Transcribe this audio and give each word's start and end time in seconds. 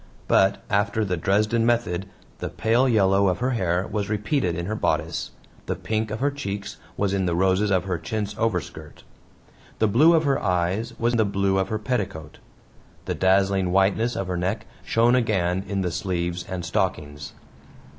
But, 0.27 0.63
after 0.67 1.05
the 1.05 1.15
Dresden 1.15 1.63
method, 1.63 2.07
the 2.39 2.49
pale 2.49 2.89
yellow 2.89 3.27
of 3.27 3.37
her 3.37 3.51
hair 3.51 3.85
was 3.87 4.09
repeated 4.09 4.55
in 4.55 4.65
her 4.65 4.73
bodice, 4.73 5.29
the 5.67 5.75
pink 5.75 6.09
of 6.09 6.21
her 6.21 6.31
cheeks 6.31 6.77
was 6.97 7.13
in 7.13 7.27
the 7.27 7.35
roses 7.35 7.69
of 7.69 7.83
her 7.83 7.99
chintz 7.99 8.35
overskirt. 8.35 9.03
The 9.77 9.87
blue 9.87 10.15
of 10.15 10.23
her 10.23 10.41
eyes 10.41 10.95
was 10.97 11.13
the 11.13 11.23
blue 11.23 11.59
of 11.59 11.69
her 11.69 11.77
petticoat; 11.77 12.39
the 13.05 13.13
dazzling 13.13 13.71
whiteness 13.71 14.15
of 14.15 14.25
her 14.25 14.37
neck 14.37 14.65
shone 14.83 15.13
again 15.13 15.63
in 15.67 15.81
the 15.81 15.91
sleeves 15.91 16.45
and 16.49 16.65
stockings. 16.65 17.33